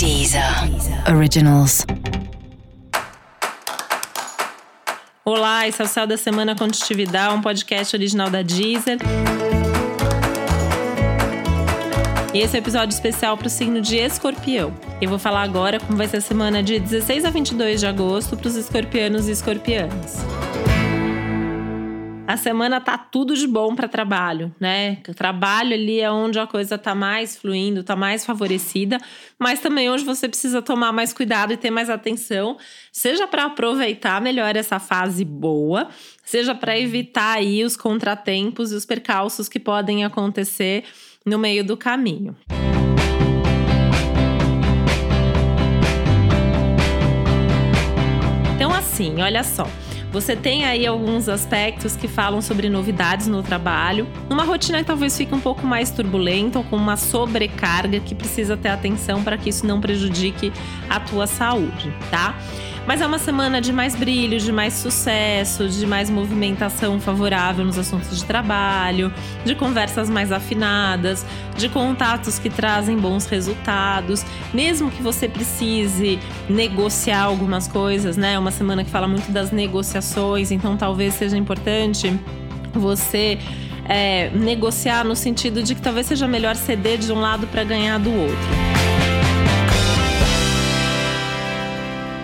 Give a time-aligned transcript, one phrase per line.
[0.00, 0.42] Deezer
[1.14, 1.84] Originals.
[5.22, 8.96] Olá, esse é o Céu da Semana Contitividade, um podcast original da Deezer.
[12.32, 14.72] E esse é o episódio especial para o signo de Escorpião.
[15.02, 18.38] Eu vou falar agora como vai ser a semana de 16 a 22 de agosto
[18.38, 20.16] para os escorpianos e escorpianas.
[22.30, 24.98] A semana tá tudo de bom para trabalho, né?
[25.08, 28.98] O trabalho ali é onde a coisa tá mais fluindo, tá mais favorecida,
[29.36, 32.56] mas também onde você precisa tomar mais cuidado e ter mais atenção,
[32.92, 35.88] seja para aproveitar melhor essa fase boa,
[36.24, 40.84] seja para evitar aí os contratempos e os percalços que podem acontecer
[41.26, 42.36] no meio do caminho.
[48.54, 49.66] Então assim, olha só,
[50.12, 55.16] você tem aí alguns aspectos que falam sobre novidades no trabalho, uma rotina que talvez
[55.16, 59.48] fique um pouco mais turbulenta ou com uma sobrecarga que precisa ter atenção para que
[59.48, 60.52] isso não prejudique
[60.88, 62.34] a tua saúde, tá?
[62.86, 67.78] Mas é uma semana de mais brilho, de mais sucesso, de mais movimentação favorável nos
[67.78, 69.12] assuntos de trabalho,
[69.44, 71.24] de conversas mais afinadas,
[71.56, 74.24] de contatos que trazem bons resultados.
[74.52, 78.32] Mesmo que você precise negociar algumas coisas, né?
[78.32, 79.99] É uma semana que fala muito das negociações,
[80.50, 82.12] então talvez seja importante
[82.72, 83.38] você
[83.88, 87.98] é, negociar no sentido de que talvez seja melhor ceder de um lado para ganhar
[87.98, 88.70] do outro.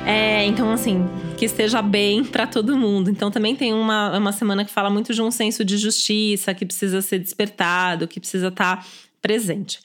[0.07, 1.05] É, então, assim,
[1.37, 3.11] que esteja bem para todo mundo.
[3.11, 6.65] Então, também tem uma, uma semana que fala muito de um senso de justiça que
[6.65, 8.87] precisa ser despertado, que precisa estar tá
[9.21, 9.81] presente.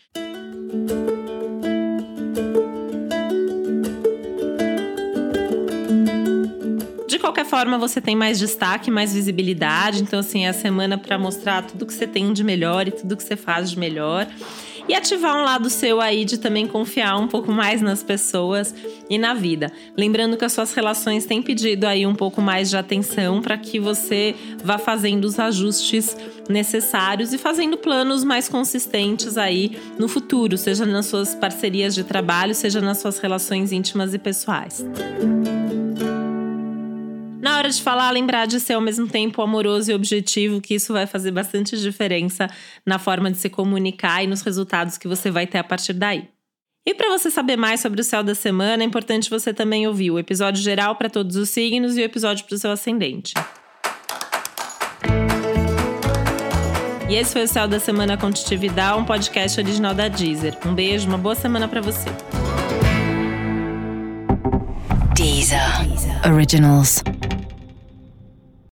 [7.12, 10.02] De qualquer forma, você tem mais destaque, mais visibilidade.
[10.02, 13.18] Então, assim, é a semana para mostrar tudo que você tem de melhor e tudo
[13.18, 14.26] que você faz de melhor
[14.88, 18.74] e ativar um lado seu aí de também confiar um pouco mais nas pessoas
[19.10, 19.70] e na vida.
[19.98, 23.78] Lembrando que as suas relações têm pedido aí um pouco mais de atenção para que
[23.78, 26.16] você vá fazendo os ajustes
[26.48, 32.56] necessários e fazendo planos mais consistentes aí no futuro, seja nas suas parcerias de trabalho,
[32.56, 34.86] seja nas suas relações íntimas e pessoais.
[37.62, 41.06] Hora de falar, lembrar de ser ao mesmo tempo amoroso e objetivo, que isso vai
[41.06, 42.50] fazer bastante diferença
[42.84, 46.28] na forma de se comunicar e nos resultados que você vai ter a partir daí.
[46.84, 50.10] E para você saber mais sobre o céu da semana, é importante você também ouvir
[50.10, 53.36] o episódio geral para todos os signos e o episódio para o seu ascendente.
[57.08, 60.58] E esse foi o Céu da Semana com Titividade, um podcast original da Deezer.
[60.66, 62.10] Um beijo, uma boa semana para você.
[65.14, 65.62] Deezer.
[66.26, 67.04] Originals.